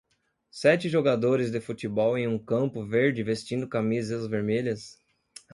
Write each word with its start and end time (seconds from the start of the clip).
Sete 0.49 0.89
jogadores 0.89 1.51
de 1.51 1.61
futebol 1.61 2.17
em 2.17 2.27
um 2.27 2.39
campo 2.39 2.83
verde 2.83 3.21
vestindo 3.21 3.69
camisas 3.69 4.25
vermelhas 4.25 4.99